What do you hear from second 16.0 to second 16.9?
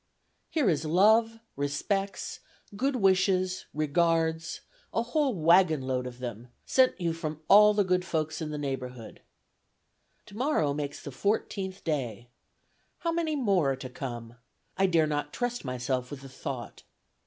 with the thought.